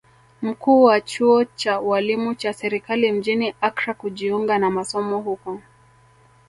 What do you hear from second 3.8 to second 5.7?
kujiunga na masomo huko